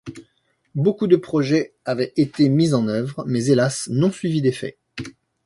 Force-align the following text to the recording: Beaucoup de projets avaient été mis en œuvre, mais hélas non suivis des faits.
Beaucoup 0.73 1.05
de 1.05 1.15
projets 1.15 1.73
avaient 1.85 2.11
été 2.17 2.49
mis 2.49 2.73
en 2.73 2.87
œuvre, 2.87 3.23
mais 3.27 3.45
hélas 3.51 3.87
non 3.91 4.11
suivis 4.11 4.41
des 4.41 4.51
faits. 4.51 4.79